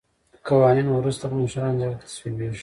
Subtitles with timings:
[0.47, 2.59] قوانین وروسته په مشرانو جرګه کې تصویبیږي.